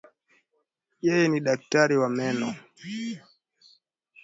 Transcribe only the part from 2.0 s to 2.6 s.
wa meno.